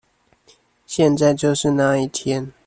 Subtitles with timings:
[0.87, 2.51] 現在就是那一天